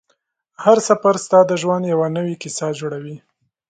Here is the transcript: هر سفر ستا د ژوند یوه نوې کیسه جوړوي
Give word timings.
هر 0.63 0.77
سفر 0.89 1.15
ستا 1.25 1.39
د 1.47 1.51
ژوند 1.61 1.83
یوه 1.93 2.07
نوې 2.17 2.35
کیسه 2.41 2.67
جوړوي 2.79 3.17